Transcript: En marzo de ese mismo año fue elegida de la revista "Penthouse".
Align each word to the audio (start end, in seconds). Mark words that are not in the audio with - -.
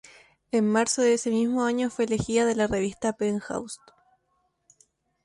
En 0.51 0.65
marzo 0.67 1.03
de 1.03 1.13
ese 1.13 1.29
mismo 1.29 1.63
año 1.63 1.91
fue 1.91 2.05
elegida 2.05 2.43
de 2.45 2.55
la 2.55 2.65
revista 2.65 3.13
"Penthouse". 3.13 3.79